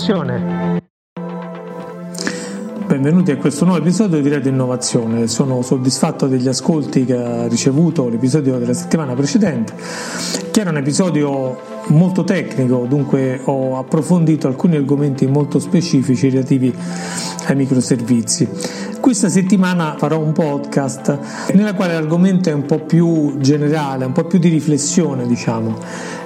[0.00, 0.78] Innovazione.
[2.86, 5.26] Benvenuti a questo nuovo episodio di Radio Innovazione.
[5.28, 9.74] Sono soddisfatto degli ascolti che ha ricevuto l'episodio della settimana precedente,
[10.50, 16.74] che era un episodio molto tecnico, dunque ho approfondito alcuni argomenti molto specifici relativi
[17.46, 18.48] ai microservizi.
[19.10, 21.18] Questa settimana farò un podcast
[21.54, 25.76] nella quale l'argomento è un po' più generale, un po' più di riflessione, diciamo,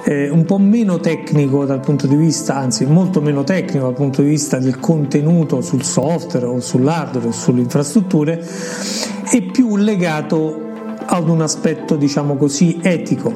[0.03, 4.21] eh, un po' meno tecnico dal punto di vista, anzi molto meno tecnico dal punto
[4.21, 8.39] di vista del contenuto sul software o sull'hardware o sulle infrastrutture
[9.31, 10.55] e più legato
[11.07, 13.33] ad un aspetto, diciamo così, etico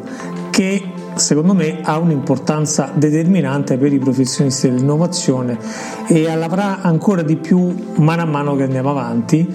[0.51, 0.88] che
[1.19, 5.57] secondo me ha un'importanza determinante per i professionisti dell'innovazione
[6.07, 9.47] e l'avrà ancora di più mano a mano che andiamo avanti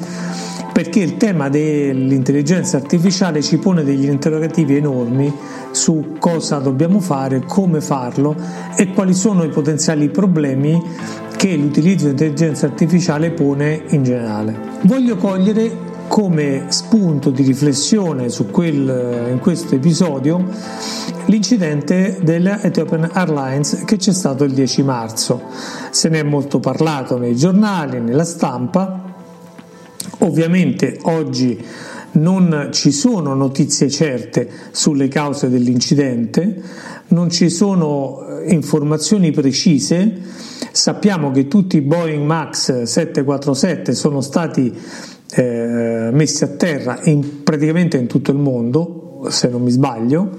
[0.74, 5.32] perché il tema dell'intelligenza artificiale ci pone degli interrogativi enormi
[5.70, 8.34] su cosa dobbiamo fare, come farlo
[8.76, 10.82] e quali sono i potenziali problemi
[11.36, 14.58] che l'utilizzo dell'intelligenza artificiale pone in generale.
[14.82, 20.44] Voglio cogliere come spunto di riflessione quel, in questo episodio
[21.26, 25.42] l'incidente della Ethiopian Airlines che c'è stato il 10 marzo.
[25.90, 29.02] Se ne è molto parlato nei giornali, nella stampa.
[30.18, 31.62] Ovviamente oggi
[32.12, 36.62] non ci sono notizie certe sulle cause dell'incidente,
[37.08, 40.20] non ci sono eh, informazioni precise.
[40.70, 44.72] Sappiamo che tutti i Boeing Max 747 sono stati
[45.36, 50.30] eh, messi a terra in, praticamente in tutto il mondo, se non mi sbaglio,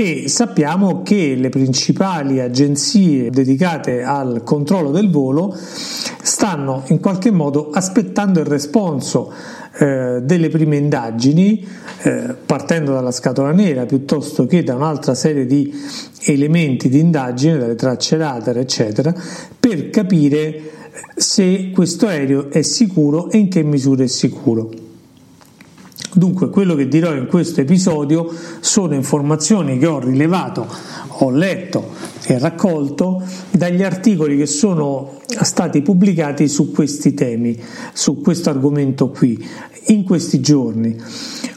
[0.00, 7.70] e sappiamo che le principali agenzie dedicate al controllo del volo stanno in qualche modo
[7.70, 9.32] aspettando il responso
[9.76, 11.66] eh, delle prime indagini,
[12.02, 15.74] eh, partendo dalla scatola nera piuttosto che da un'altra serie di
[16.26, 19.12] elementi di indagine, dalle tracce radar, eccetera,
[19.58, 20.62] per capire
[21.16, 24.86] se questo aereo è sicuro e in che misura è sicuro.
[26.18, 30.66] Dunque, quello che dirò in questo episodio sono informazioni che ho rilevato,
[31.06, 31.92] ho letto
[32.26, 37.56] e raccolto dagli articoli che sono stati pubblicati su questi temi,
[37.92, 39.48] su questo argomento qui,
[39.86, 40.96] in questi giorni.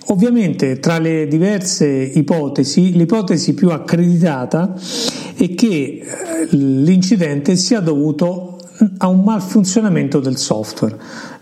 [0.10, 4.76] Ovviamente tra le diverse ipotesi, l'ipotesi più accreditata
[5.38, 8.60] è che eh, l'incidente sia dovuto
[8.98, 10.98] a un malfunzionamento del software.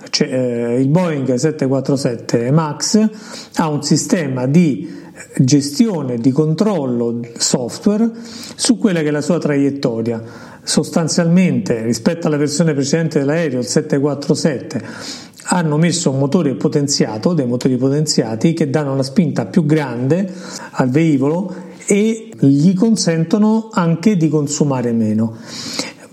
[0.10, 3.10] Cioè, eh, il Boeing 747 MAX
[3.56, 4.98] ha un sistema di
[5.38, 8.10] gestione di controllo software
[8.56, 10.22] su quella che è la sua traiettoria.
[10.64, 14.84] Sostanzialmente, rispetto alla versione precedente dell'aereo, il 747,
[15.52, 20.32] hanno messo un motore potenziato, dei motori potenziati che danno una spinta più grande
[20.72, 25.38] al velivolo e gli consentono anche di consumare meno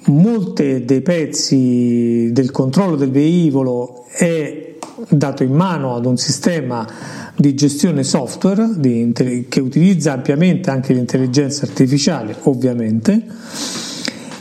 [0.06, 4.74] molte dei pezzi del controllo del velivolo è
[5.08, 6.86] dato in mano ad un sistema
[7.36, 9.12] di gestione software di,
[9.48, 13.22] che utilizza ampiamente anche l'intelligenza artificiale, ovviamente,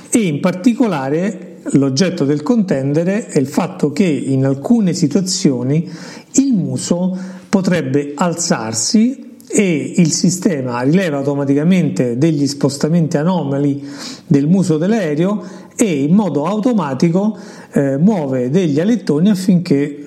[0.10, 5.90] e in particolare l'oggetto del contendere è il fatto che in alcune situazioni
[6.34, 7.18] il muso
[7.50, 13.88] potrebbe alzarsi e il sistema rileva automaticamente degli spostamenti anomali
[14.26, 15.44] del muso dell'aereo
[15.76, 17.38] e in modo automatico
[17.74, 20.00] eh, muove degli alettoni affinché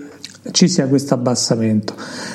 [0.50, 1.94] ci sia questo abbassamento.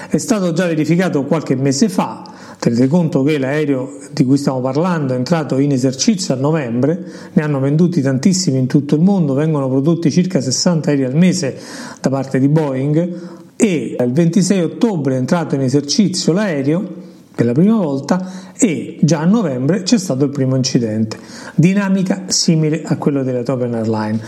[0.10, 5.14] È stato già verificato qualche mese fa, tenete conto che l'aereo di cui stiamo parlando
[5.14, 7.04] è entrato in esercizio a novembre,
[7.34, 11.58] ne hanno venduti tantissimi in tutto il mondo, vengono prodotti circa 60 aerei al mese
[12.00, 17.02] da parte di Boeing e il 26 ottobre è entrato in esercizio l'aereo
[17.36, 21.18] per la prima volta e già a novembre c'è stato il primo incidente.
[21.56, 24.20] Dinamica simile a quello della Topen Airline.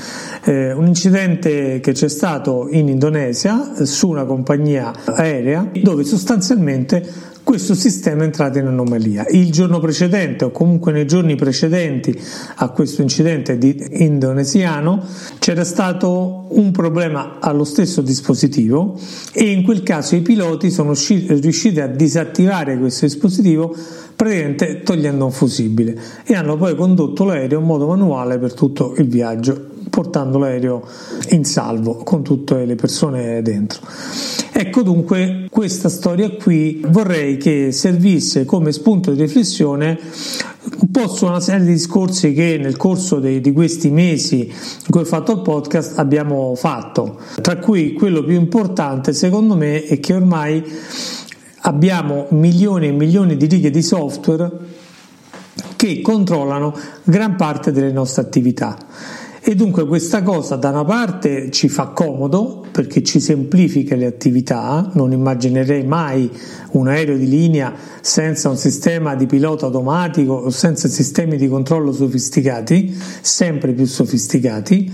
[0.44, 7.76] Eh, un incidente che c'è stato in Indonesia su una compagnia aerea dove sostanzialmente questo
[7.76, 9.28] sistema è entrato in anomalia.
[9.30, 12.20] Il giorno precedente o comunque nei giorni precedenti
[12.56, 13.58] a questo incidente
[13.92, 15.06] indonesiano
[15.38, 19.00] c'era stato un problema allo stesso dispositivo
[19.32, 23.76] e in quel caso i piloti sono riusciti a disattivare questo dispositivo
[24.16, 25.96] praticamente togliendo un fusibile
[26.26, 30.86] e hanno poi condotto l'aereo in modo manuale per tutto il viaggio portando l'aereo
[31.30, 33.80] in salvo con tutte le persone dentro.
[34.52, 39.98] Ecco dunque questa storia qui vorrei che servisse come spunto di riflessione
[40.80, 44.90] un po' su una serie di discorsi che nel corso dei, di questi mesi in
[44.90, 50.02] cui ho fatto il podcast abbiamo fatto, tra cui quello più importante secondo me è
[50.02, 50.62] che ormai
[51.60, 54.52] abbiamo milioni e milioni di righe di software
[55.78, 58.78] che controllano gran parte delle nostre attività.
[59.48, 64.90] E dunque questa cosa da una parte ci fa comodo perché ci semplifica le attività,
[64.94, 66.28] non immaginerei mai
[66.72, 67.72] un aereo di linea
[68.02, 74.92] senza un sistema di pilota automatico o senza sistemi di controllo sofisticati, sempre più sofisticati,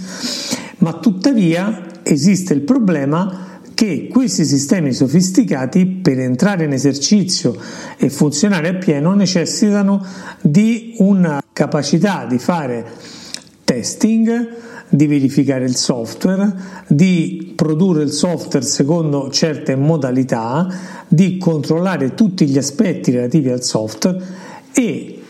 [0.79, 7.55] ma tuttavia esiste il problema che questi sistemi sofisticati per entrare in esercizio
[7.95, 10.05] e funzionare appieno necessitano
[10.41, 13.19] di una capacità di fare
[13.71, 14.49] testing,
[14.89, 16.53] di verificare il software,
[16.87, 20.67] di produrre il software secondo certe modalità,
[21.07, 24.21] di controllare tutti gli aspetti relativi al software
[24.73, 25.21] e,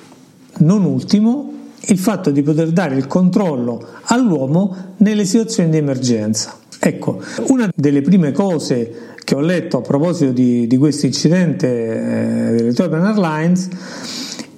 [0.57, 6.57] non ultimo, il fatto di poter dare il controllo all'uomo nelle situazioni di emergenza.
[6.79, 12.55] Ecco, una delle prime cose che ho letto a proposito di, di questo incidente eh,
[12.55, 13.69] dell'Ethiopian Airlines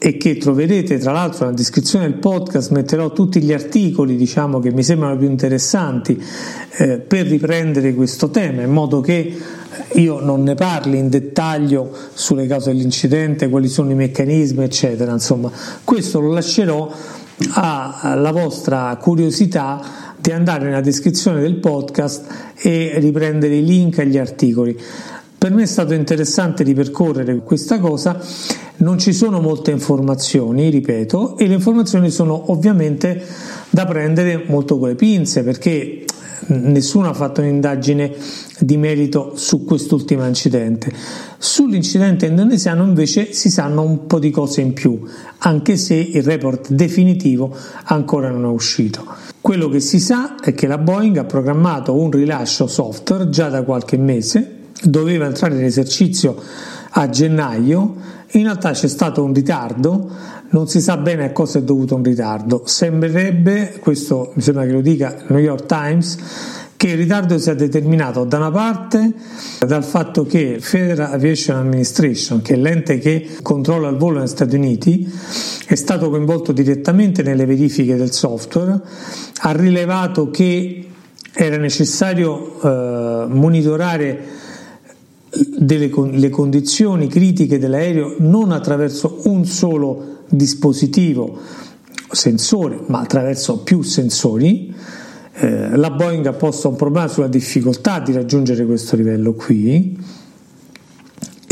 [0.06, 2.72] e che troverete tra l'altro nella descrizione del podcast.
[2.72, 6.22] Metterò tutti gli articoli diciamo che mi sembrano più interessanti
[6.80, 9.34] eh, per riprendere questo tema in modo che
[9.94, 15.14] io non ne parli in dettaglio sulle cause dell'incidente, quali sono i meccanismi eccetera.
[15.14, 15.50] Insomma
[15.86, 16.92] questo lo lascerò
[17.54, 22.26] alla vostra curiosità di andare nella descrizione del podcast
[22.58, 24.78] e riprendere i link agli articoli
[25.44, 28.18] per me è stato interessante ripercorrere questa cosa
[28.78, 33.22] non ci sono molte informazioni, ripeto, e le informazioni sono ovviamente
[33.70, 36.06] da prendere molto con le pinze perché
[36.48, 38.14] nessuno ha fatto un'indagine
[38.60, 40.90] di merito su quest'ultimo incidente.
[41.38, 45.02] Sull'incidente indonesiano invece si sanno un po' di cose in più,
[45.40, 47.54] anche se il report definitivo
[47.84, 49.06] ancora non è uscito.
[49.42, 53.64] Quello che si sa è che la Boeing ha programmato un rilascio software già da
[53.64, 56.42] qualche mese, doveva entrare in esercizio
[56.92, 57.96] a gennaio,
[58.32, 60.10] in realtà c'è stato un ritardo,
[60.50, 62.64] non si sa bene a cosa è dovuto un ritardo.
[62.66, 66.18] Sembrerebbe, questo mi sembra che lo dica il New York Times,
[66.78, 69.14] che il ritardo sia determinato da una parte
[69.66, 74.56] dal fatto che Federal Aviation Administration, che è l'ente che controlla il volo negli Stati
[74.56, 75.10] Uniti,
[75.66, 78.80] è stato coinvolto direttamente nelle verifiche del software,
[79.42, 80.88] ha rilevato che
[81.34, 84.42] era necessario eh, monitorare
[85.34, 91.40] delle, le condizioni critiche dell'aereo non attraverso un solo dispositivo
[92.12, 94.74] sensore, ma attraverso più sensori.
[95.36, 99.98] Eh, la Boeing ha posto un problema sulla difficoltà di raggiungere questo livello qui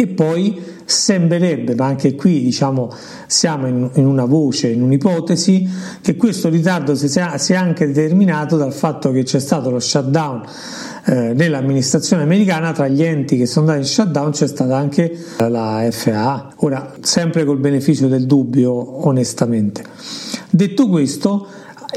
[0.01, 2.91] e poi sembrerebbe, ma anche qui diciamo
[3.27, 5.69] siamo in, in una voce, in un'ipotesi,
[6.01, 10.43] che questo ritardo si sia, sia anche determinato dal fatto che c'è stato lo shutdown
[11.05, 15.87] eh, nell'amministrazione americana tra gli enti che sono andati in shutdown c'è stata anche la
[15.89, 16.53] FAA.
[16.57, 19.83] Ora, sempre col beneficio del dubbio, onestamente.
[20.49, 21.47] Detto questo,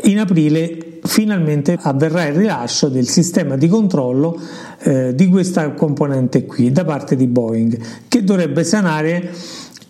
[0.03, 4.39] in aprile finalmente avverrà il rilascio del sistema di controllo
[4.81, 9.31] eh, di questa componente qui da parte di Boeing che dovrebbe sanare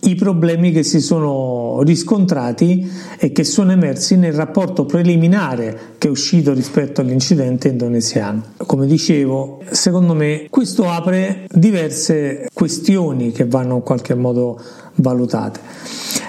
[0.01, 6.11] i problemi che si sono riscontrati e che sono emersi nel rapporto preliminare che è
[6.11, 8.43] uscito rispetto all'incidente indonesiano.
[8.57, 14.61] Come dicevo, secondo me questo apre diverse questioni che vanno in qualche modo
[14.95, 15.59] valutate.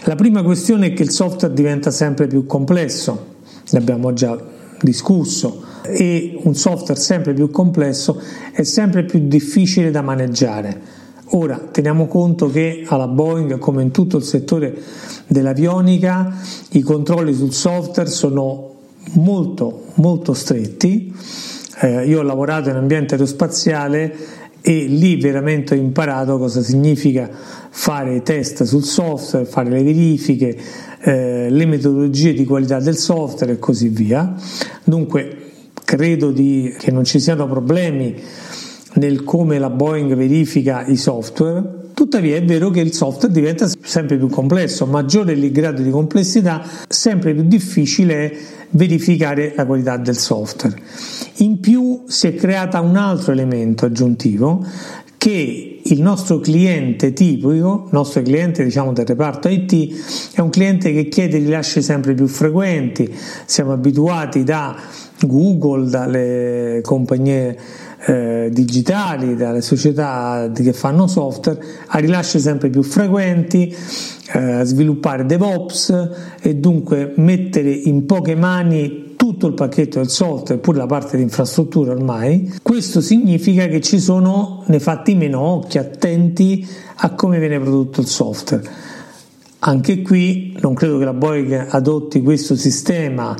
[0.05, 3.35] La prima questione è che il software diventa sempre più complesso,
[3.71, 8.21] ne abbiamo già discusso, e un software sempre più complesso
[8.52, 14.18] è sempre più difficile da maneggiare Ora teniamo conto che alla Boeing, come in tutto
[14.18, 14.73] il settore
[15.26, 16.33] dell'avionica,
[16.71, 18.75] i controlli sul software sono
[19.14, 21.12] molto molto stretti.
[21.80, 24.14] Eh, io ho lavorato in ambiente aerospaziale
[24.61, 27.28] e lì veramente ho imparato cosa significa
[27.71, 30.56] fare test sul software, fare le verifiche,
[31.07, 34.35] eh, le metodologie di qualità del software e così via.
[34.83, 35.45] Dunque
[35.85, 38.21] credo di, che non ci siano problemi
[38.95, 44.17] nel come la Boeing verifica i software, tuttavia è vero che il software diventa sempre
[44.17, 48.37] più complesso, maggiore il grado di complessità, sempre più difficile è
[48.71, 50.77] verificare la qualità del software.
[51.37, 54.65] In più si è creato un altro elemento aggiuntivo
[55.19, 60.93] che il nostro cliente tipico, il nostro cliente diciamo del reparto IT, è un cliente
[60.93, 63.12] che chiede rilasci sempre più frequenti,
[63.45, 64.76] siamo abituati da
[65.21, 67.57] Google, dalle compagnie
[68.07, 73.75] eh, digitali, dalle società che fanno software, a rilasci sempre più frequenti,
[74.33, 80.78] eh, sviluppare DevOps e dunque mettere in poche mani tutto il pacchetto del software, pure
[80.78, 82.52] la parte di infrastruttura ormai.
[82.62, 86.64] Questo significa che ci sono nei fatti meno occhi attenti
[86.99, 88.62] a come viene prodotto il software.
[89.59, 93.37] Anche qui non credo che la Boeing adotti questo sistema,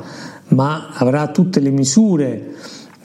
[0.49, 2.55] ma avrà tutte le misure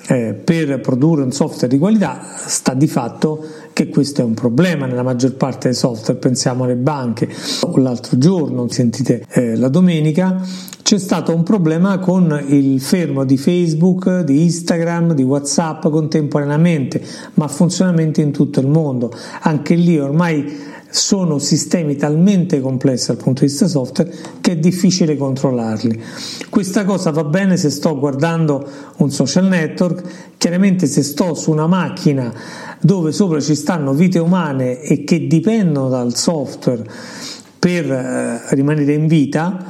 [0.07, 4.87] eh, per produrre un software di qualità, sta di fatto che questo è un problema
[4.87, 7.29] nella maggior parte dei software, pensiamo alle banche.
[7.77, 10.41] L'altro giorno, sentite eh, la domenica,
[10.83, 17.03] c'è stato un problema con il fermo di Facebook, di Instagram, di WhatsApp contemporaneamente,
[17.35, 19.13] ma funzionamento in tutto il mondo.
[19.41, 25.17] Anche lì ormai sono sistemi talmente complessi dal punto di vista software che è difficile
[25.17, 26.03] controllarli.
[26.51, 28.69] Questa cosa va bene se sto guardando
[28.99, 30.03] un social network,
[30.37, 32.31] chiaramente se sto su una macchina
[32.79, 36.85] dove sopra ci stanno vite umane e che dipendono dal software
[37.59, 39.65] per eh, rimanere in vita,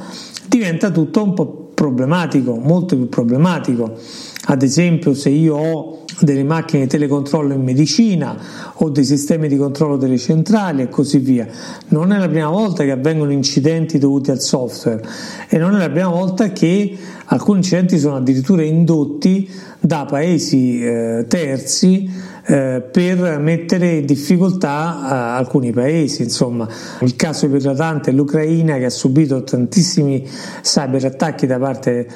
[0.47, 3.97] diventa tutto un po' problematico, molto più problematico.
[4.45, 8.37] Ad esempio, se io ho delle macchine di telecontrollo in medicina
[8.73, 11.47] o dei sistemi di controllo delle centrali e così via.
[11.89, 15.03] Non è la prima volta che avvengono incidenti dovuti al software
[15.47, 16.95] e non è la prima volta che
[17.25, 22.09] alcuni incidenti sono addirittura indotti da paesi eh, terzi
[22.45, 26.23] eh, per mettere in difficoltà eh, alcuni paesi.
[26.23, 26.67] Insomma,
[27.01, 30.27] il caso più eclatante è l'Ucraina che ha subito tantissimi
[30.61, 32.07] cyberattacchi da parte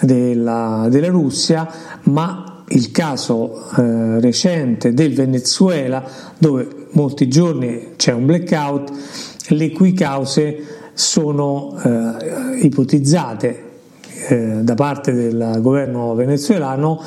[0.00, 1.68] della, della Russia,
[2.04, 6.02] ma il caso eh, recente del Venezuela,
[6.38, 8.92] dove molti giorni c'è un blackout,
[9.48, 10.64] le cui cause
[10.94, 13.62] sono eh, ipotizzate
[14.28, 17.02] eh, da parte del governo venezuelano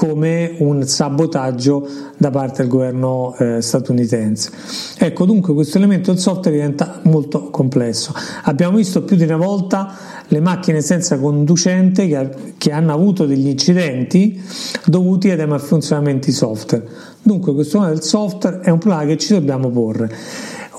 [0.00, 4.50] come un sabotaggio da parte del governo eh, statunitense.
[4.96, 8.14] Ecco, dunque questo elemento del software diventa molto complesso.
[8.44, 9.94] Abbiamo visto più di una volta
[10.28, 14.42] le macchine senza conducente che, che hanno avuto degli incidenti
[14.86, 16.88] dovuti ai malfunzionamenti software.
[17.20, 20.10] Dunque questo problema del software è un problema che ci dobbiamo porre.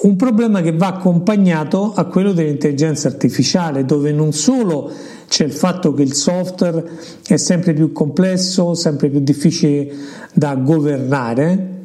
[0.03, 4.89] Un problema che va accompagnato a quello dell'intelligenza artificiale, dove non solo
[5.27, 6.83] c'è il fatto che il software
[7.27, 9.93] è sempre più complesso, sempre più difficile
[10.33, 11.81] da governare,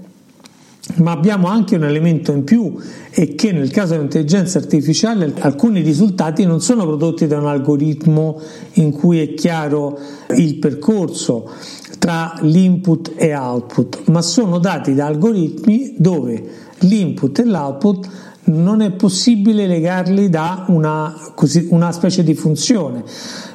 [0.94, 2.76] ma abbiamo anche un elemento in più
[3.10, 8.40] e che nel caso dell'intelligenza artificiale alcuni risultati non sono prodotti da un algoritmo
[8.74, 9.98] in cui è chiaro
[10.34, 11.50] il percorso
[11.98, 18.08] tra l'input e output, ma sono dati da algoritmi dove l'input e l'output
[18.44, 23.02] non è possibile legarli da una, così, una specie di funzione,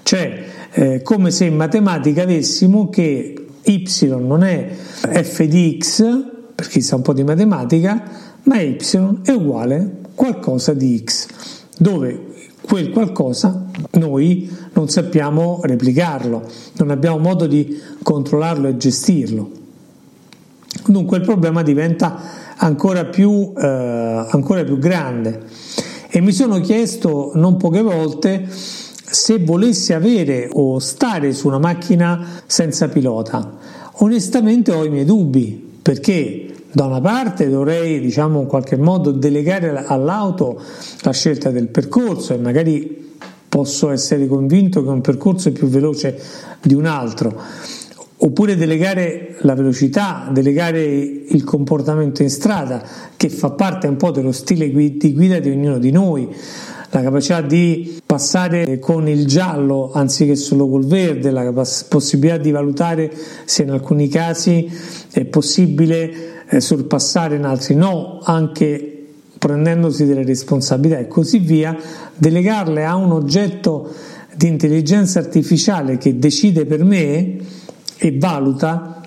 [0.04, 6.04] cioè eh, come se in matematica avessimo che y non è f di x,
[6.56, 8.04] per chi sa un po' di matematica,
[8.44, 8.78] ma y
[9.24, 11.28] è uguale a qualcosa di x,
[11.78, 12.30] dove
[12.62, 16.48] quel qualcosa noi non sappiamo replicarlo,
[16.78, 19.51] non abbiamo modo di controllarlo e gestirlo.
[20.86, 22.20] Dunque il problema diventa
[22.62, 25.44] ancora più, eh, ancora più grande.
[26.10, 32.41] E mi sono chiesto non poche volte se volessi avere o stare su una macchina
[32.46, 33.58] senza pilota.
[34.00, 39.86] Onestamente ho i miei dubbi, perché da una parte dovrei, diciamo, in qualche modo delegare
[39.86, 40.62] all'auto
[41.01, 43.10] la scelta del percorso e magari
[43.50, 46.18] posso essere convinto che un percorso è più veloce
[46.62, 47.38] di un altro
[48.24, 52.84] oppure delegare la velocità, delegare il comportamento in strada,
[53.18, 56.30] che fa parte un po' dello stile di guida di ognuno di noi,
[56.92, 61.51] la capacità di passare con il giallo anziché solo col verde, la
[61.88, 63.12] possibilità di valutare
[63.46, 64.70] se in alcuni casi
[65.10, 69.06] è possibile eh, sorpassare, in altri no, anche
[69.40, 71.75] prendendosi delle responsabilità e così via,
[72.16, 73.92] delegarle a un oggetto
[74.36, 77.38] di intelligenza artificiale che decide per me
[78.03, 79.00] e valuta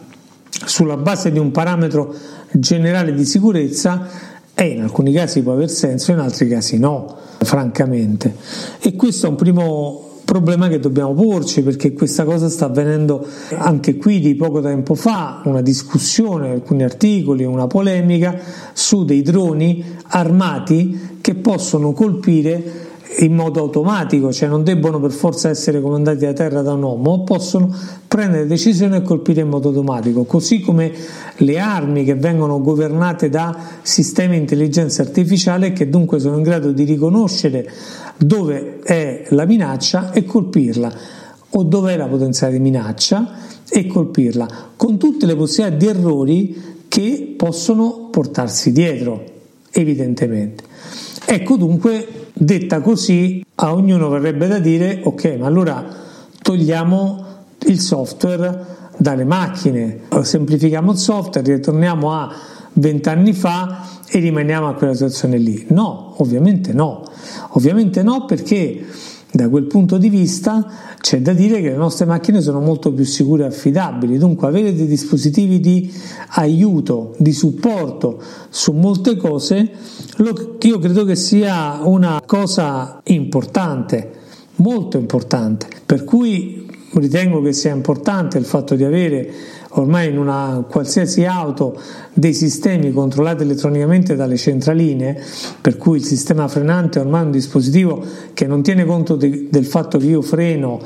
[0.48, 2.14] sulla base di un parametro
[2.52, 4.06] generale di sicurezza
[4.54, 8.36] e in alcuni casi può aver senso, in altri casi no, francamente.
[8.80, 13.96] E questo è un primo problema che dobbiamo porci perché questa cosa sta avvenendo anche
[13.96, 18.38] qui di poco tempo fa, una discussione, alcuni articoli, una polemica
[18.72, 25.48] su dei droni armati che possono colpire in modo automatico, cioè non debbono per forza
[25.48, 27.74] essere comandati da terra da un uomo, possono
[28.08, 30.92] prendere decisioni e colpire in modo automatico, così come
[31.36, 36.72] le armi che vengono governate da sistemi di intelligenza artificiale che dunque sono in grado
[36.72, 37.70] di riconoscere
[38.16, 40.92] dove è la minaccia e colpirla
[41.50, 43.32] o dove è la potenziale minaccia
[43.68, 49.24] e colpirla, con tutte le possibilità di errori che possono portarsi dietro,
[49.70, 50.64] evidentemente.
[51.26, 55.86] Ecco dunque Detta così, a ognuno verrebbe da dire, ok, ma allora
[56.42, 57.24] togliamo
[57.66, 62.34] il software dalle macchine, semplifichiamo il software, ritorniamo a
[62.72, 65.66] vent'anni fa e rimaniamo a quella situazione lì.
[65.68, 67.04] No, ovviamente no,
[67.50, 68.84] ovviamente no perché
[69.34, 70.64] da quel punto di vista
[71.00, 74.72] c'è da dire che le nostre macchine sono molto più sicure e affidabili, dunque avere
[74.72, 75.92] dei dispositivi di
[76.36, 79.70] aiuto, di supporto su molte cose,
[80.60, 84.12] io credo che sia una cosa importante,
[84.56, 89.32] molto importante, per cui ritengo che sia importante il fatto di avere
[89.76, 91.80] ormai in una qualsiasi auto
[92.12, 95.20] dei sistemi controllati elettronicamente dalle centraline,
[95.60, 98.04] per cui il sistema frenante è ormai un dispositivo
[98.34, 100.80] che non tiene conto de, del fatto che io freno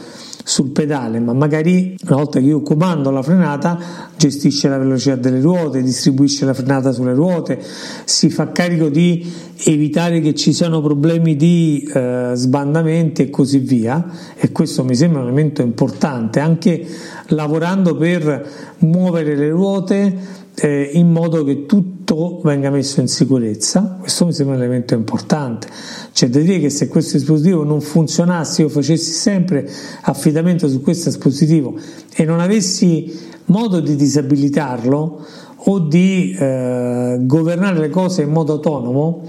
[0.48, 3.78] sul pedale, ma magari una volta che io comando la frenata
[4.16, 7.62] gestisce la velocità delle ruote, distribuisce la frenata sulle ruote,
[8.04, 9.30] si fa carico di
[9.64, 14.02] evitare che ci siano problemi di eh, sbandamenti e così via.
[14.36, 16.86] E questo mi sembra un elemento importante anche
[17.26, 20.18] lavorando per muovere le ruote
[20.54, 21.66] eh, in modo che
[22.08, 23.98] tutto venga messo in sicurezza.
[24.00, 25.68] Questo mi sembra un elemento importante.
[26.12, 29.70] C'è da dire che se questo dispositivo non funzionasse, io facessi sempre
[30.02, 31.78] affidamento su questo dispositivo
[32.14, 33.12] e non avessi
[33.46, 39.28] modo di disabilitarlo o di eh, governare le cose in modo autonomo,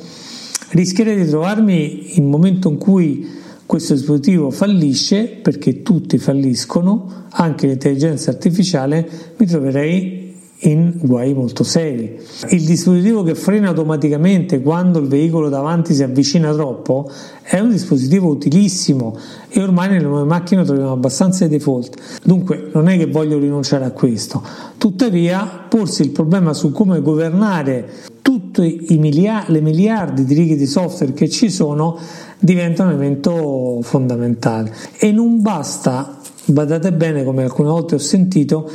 [0.69, 3.27] rischierei di trovarmi in momento in cui
[3.65, 9.07] questo dispositivo fallisce, perché tutti falliscono, anche l'intelligenza artificiale,
[9.37, 10.18] mi troverei
[10.61, 12.19] in guai molto seri.
[12.49, 17.09] Il dispositivo che frena automaticamente quando il veicolo davanti si avvicina troppo
[17.41, 22.19] è un dispositivo utilissimo e ormai nelle nuove macchine troviamo abbastanza i default.
[22.23, 24.43] Dunque non è che voglio rinunciare a questo,
[24.77, 27.87] tuttavia porsi il problema su come governare
[28.21, 31.97] tutte miliardi, le miliardi di righe di software che ci sono
[32.37, 38.69] diventa un elemento fondamentale e non basta, badate bene come alcune volte ho sentito,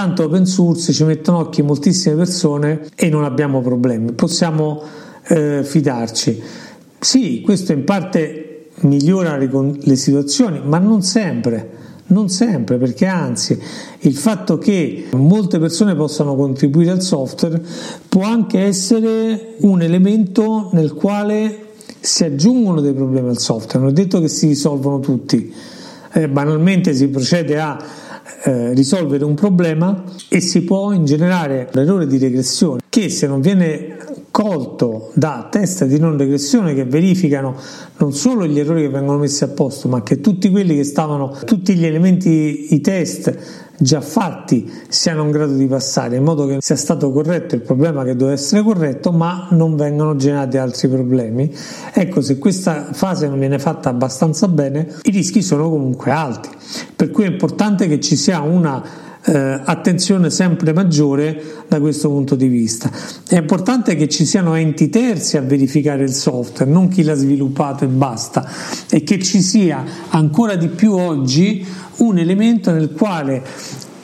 [0.00, 4.80] tanto open source ci mettono occhi moltissime persone e non abbiamo problemi, possiamo
[5.26, 6.42] eh, fidarci.
[6.98, 11.78] Sì, questo in parte migliora le, le situazioni, ma non sempre.
[12.06, 13.60] Non sempre, perché anzi
[14.00, 17.62] il fatto che molte persone possano contribuire al software
[18.08, 21.66] può anche essere un elemento nel quale
[22.00, 25.52] si aggiungono dei problemi al software, non è detto che si risolvono tutti.
[26.12, 27.78] Eh, banalmente si procede a
[28.42, 33.96] eh, risolvere un problema e si può ingenerare l'errore di regressione che se non viene
[34.30, 37.56] colto da test di non regressione che verificano
[37.98, 41.36] non solo gli errori che vengono messi a posto ma che tutti quelli che stavano
[41.44, 46.58] tutti gli elementi i test già fatti siano in grado di passare in modo che
[46.60, 51.50] sia stato corretto il problema che doveva essere corretto ma non vengano generati altri problemi.
[51.92, 56.50] Ecco se questa fase non viene fatta abbastanza bene i rischi sono comunque alti.
[56.94, 62.34] Per cui è importante che ci sia una eh, attenzione sempre maggiore da questo punto
[62.34, 62.90] di vista.
[63.28, 67.84] È importante che ci siano enti terzi a verificare il software, non chi l'ha sviluppato
[67.84, 68.48] e basta,
[68.88, 71.64] e che ci sia ancora di più oggi
[71.96, 73.42] un elemento nel quale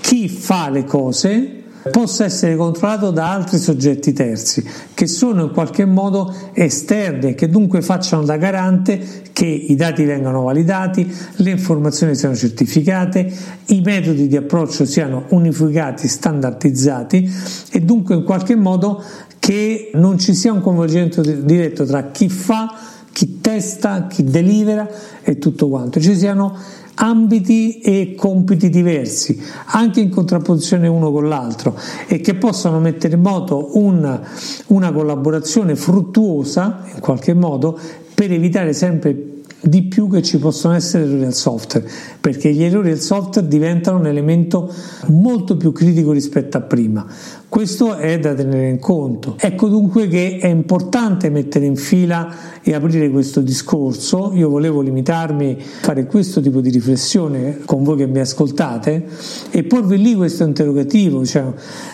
[0.00, 1.55] chi fa le cose
[1.90, 7.48] possa essere controllato da altri soggetti terzi che sono in qualche modo esterni e che
[7.48, 13.30] dunque facciano da garante che i dati vengano validati, le informazioni siano certificate,
[13.66, 17.30] i metodi di approccio siano unificati, standardizzati
[17.70, 19.02] e dunque in qualche modo
[19.38, 22.74] che non ci sia un coinvolgimento diretto tra chi fa,
[23.12, 24.88] chi testa, chi delibera
[25.22, 26.00] e tutto quanto.
[26.00, 26.56] Ci siano
[26.96, 33.22] ambiti e compiti diversi, anche in contrapposizione uno con l'altro, e che possano mettere in
[33.22, 34.20] moto un,
[34.66, 37.78] una collaborazione fruttuosa, in qualche modo,
[38.14, 39.35] per evitare sempre
[39.66, 41.88] di più che ci possono essere errori al software,
[42.20, 44.72] perché gli errori al software diventano un elemento
[45.08, 47.06] molto più critico rispetto a prima.
[47.48, 49.36] Questo è da tenere in conto.
[49.38, 54.32] Ecco dunque che è importante mettere in fila e aprire questo discorso.
[54.34, 59.06] Io volevo limitarmi a fare questo tipo di riflessione con voi che mi ascoltate
[59.50, 61.44] e porvi lì questo interrogativo, cioè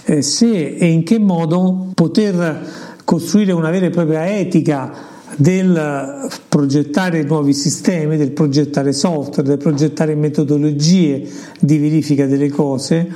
[0.05, 7.23] eh, se e in che modo poter costruire una vera e propria etica del progettare
[7.23, 11.27] nuovi sistemi, del progettare software, del progettare metodologie
[11.61, 13.09] di verifica delle cose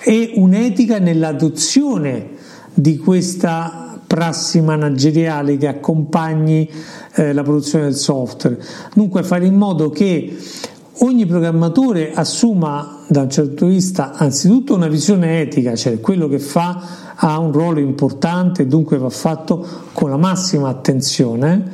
[0.00, 2.30] e un'etica nell'adozione
[2.72, 6.68] di questa prassi manageriale che accompagni
[7.14, 8.58] eh, la produzione del software.
[8.94, 10.34] Dunque fare in modo che
[11.00, 16.28] ogni programmatore assuma da un certo punto di vista anzitutto una visione etica, cioè quello
[16.28, 21.70] che fa ha un ruolo importante e dunque va fatto con la massima attenzione.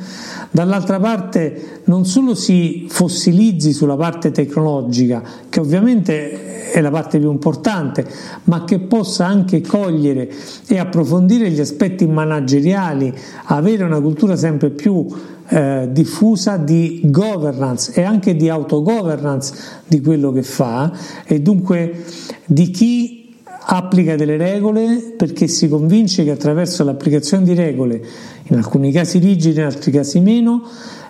[0.51, 6.44] Dall'altra parte non solo si fossilizzi sulla parte tecnologica, che ovviamente
[6.75, 8.05] è la parte più importante,
[8.45, 10.29] ma che possa anche cogliere
[10.67, 13.13] e approfondire gli aspetti manageriali,
[13.45, 15.07] avere una cultura sempre più
[15.47, 19.53] eh, diffusa di governance e anche di autogovernance
[19.87, 20.91] di quello che fa.
[21.25, 22.03] E dunque
[22.43, 23.33] di chi
[23.67, 28.03] applica delle regole perché si convince che attraverso l'applicazione di regole,
[28.43, 30.63] in alcuni casi rigide, in altri casi meno,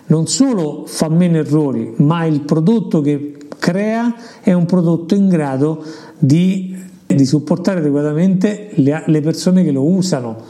[0.06, 5.82] non solo fa meno errori, ma il prodotto che crea è un prodotto in grado
[6.18, 10.44] di, di supportare adeguatamente le, le persone che lo usano.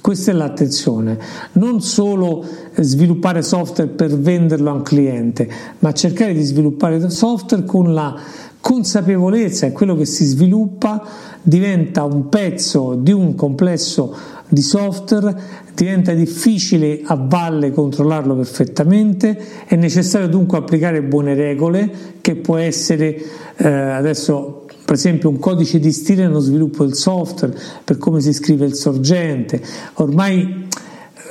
[0.00, 1.18] Questa è l'attenzione,
[1.52, 2.44] non solo
[2.76, 5.48] sviluppare software per venderlo a un cliente,
[5.80, 8.16] ma cercare di sviluppare software con la
[8.60, 11.04] consapevolezza che quello che si sviluppa
[11.42, 14.14] diventa un pezzo di un complesso
[14.48, 15.36] di software
[15.74, 23.20] diventa difficile a valle controllarlo perfettamente, è necessario dunque applicare buone regole che può essere
[23.56, 28.32] eh, adesso per esempio un codice di stile nello sviluppo del software per come si
[28.32, 29.60] scrive il sorgente,
[29.94, 30.66] ormai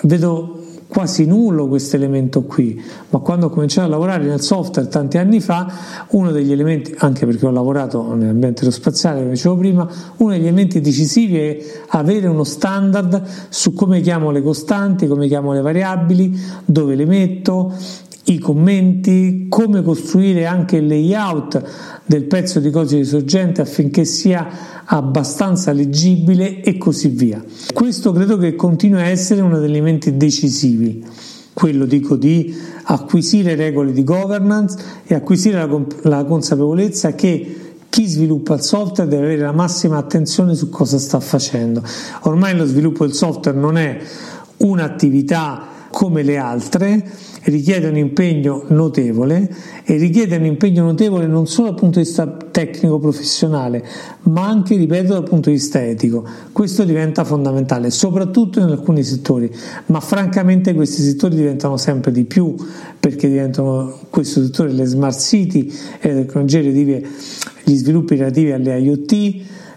[0.03, 0.56] vedo
[0.87, 5.41] quasi nullo questo elemento qui, ma quando ho cominciato a lavorare nel software tanti anni
[5.41, 5.71] fa,
[6.11, 10.79] uno degli elementi, anche perché ho lavorato nell'ambiente aerospaziale, come dicevo prima, uno degli elementi
[10.79, 11.57] decisivi è
[11.89, 17.73] avere uno standard su come chiamo le costanti, come chiamo le variabili, dove le metto,
[18.29, 21.61] i commenti, come costruire anche il layout
[22.05, 27.43] del pezzo di codice di sorgente affinché sia abbastanza leggibile e così via.
[27.73, 31.05] Questo credo che continui a essere uno degli elementi decisivi,
[31.53, 37.55] quello dico di acquisire regole di governance e acquisire la, la consapevolezza che
[37.89, 41.81] chi sviluppa il software deve avere la massima attenzione su cosa sta facendo.
[42.23, 43.97] Ormai lo sviluppo del software non è
[44.57, 47.03] un'attività come le altre,
[47.43, 49.49] richiede un impegno notevole
[49.83, 53.83] e richiede un impegno notevole non solo dal punto di vista tecnico professionale,
[54.23, 56.25] ma anche, ripeto, dal punto di vista etico.
[56.51, 59.49] Questo diventa fondamentale, soprattutto in alcuni settori,
[59.87, 62.55] ma francamente questi settori diventano sempre di più
[62.99, 67.07] perché diventano questo settore le smart city e le tecnologie relative,
[67.63, 69.11] gli sviluppi relativi alle IoT,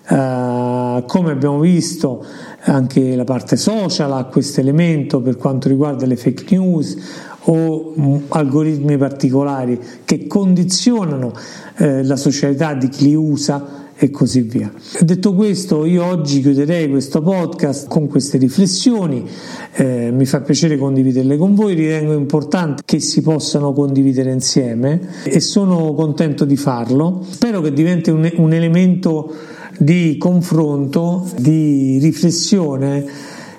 [0.09, 2.25] eh, come abbiamo visto
[2.62, 6.96] anche la parte social ha questo elemento per quanto riguarda le fake news
[7.44, 11.33] o mm, algoritmi particolari che condizionano
[11.79, 14.73] eh, la socialità di chi li usa e così via.
[15.01, 19.29] Detto questo, io oggi chiuderei questo podcast con queste riflessioni,
[19.75, 25.40] eh, mi fa piacere condividerle con voi, ritengo importante che si possano condividere insieme e
[25.40, 27.23] sono contento di farlo.
[27.29, 29.35] Spero che diventi un, un elemento
[29.83, 33.03] di confronto, di riflessione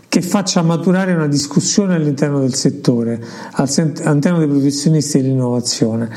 [0.08, 3.20] che faccia maturare una discussione all'interno del settore,
[3.54, 6.10] all'interno dei professionisti dell'innovazione,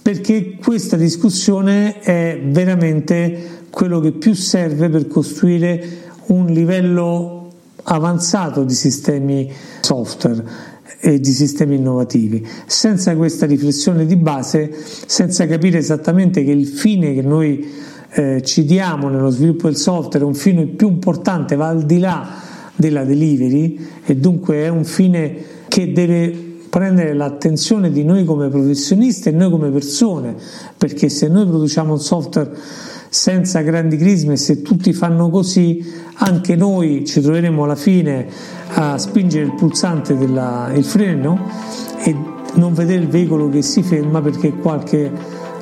[0.00, 5.84] perché questa discussione è veramente quello che più serve per costruire
[6.26, 7.50] un livello
[7.82, 10.44] avanzato di sistemi software
[11.00, 12.46] e di sistemi innovativi.
[12.66, 14.72] Senza questa riflessione di base,
[15.06, 20.24] senza capire esattamente che il fine che noi eh, ci diamo nello sviluppo del software
[20.24, 22.28] un fine più importante, va al di là
[22.76, 25.34] della delivery e dunque è un fine
[25.66, 30.36] che deve prendere l'attenzione di noi come professionisti e noi come persone,
[30.76, 32.50] perché se noi produciamo un software
[33.08, 38.26] senza grandi crismi e se tutti fanno così, anche noi ci troveremo alla fine
[38.74, 41.48] a spingere il pulsante del freno
[42.04, 42.14] e
[42.54, 45.10] non vedere il veicolo che si ferma perché qualche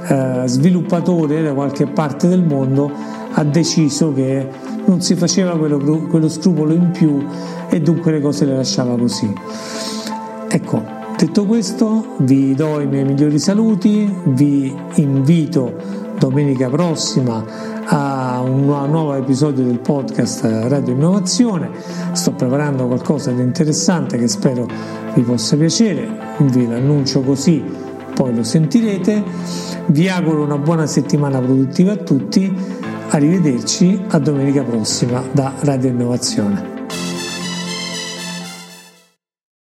[0.07, 2.91] eh, sviluppatore da qualche parte del mondo
[3.33, 4.49] ha deciso che
[4.85, 7.25] non si faceva quello, quello scrupolo in più
[7.69, 9.33] e dunque le cose le lasciava così.
[10.49, 10.83] Ecco,
[11.17, 17.45] detto questo, vi do i miei migliori saluti, vi invito domenica prossima
[17.87, 21.71] a un nuovo episodio del podcast Radio Innovazione.
[22.13, 24.67] Sto preparando qualcosa di interessante che spero
[25.15, 27.63] vi possa piacere, vi l'annuncio così,
[28.15, 29.23] poi lo sentirete.
[29.87, 32.55] Vi auguro una buona settimana produttiva a tutti,
[33.11, 36.72] arrivederci a domenica prossima da Radio Innovazione.